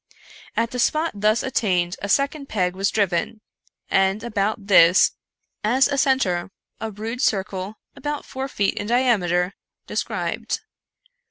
[0.57, 3.41] At the spot thus attained a second peg was driven,
[3.87, 5.11] and about this,
[5.63, 9.53] as a center, a rude circle, about four feet in diameter,
[9.85, 10.61] described.